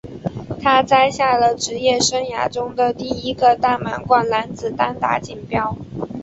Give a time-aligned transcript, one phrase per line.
[0.59, 5.77] 他摘下了职业生涯中的第一个大满贯男子单打锦标。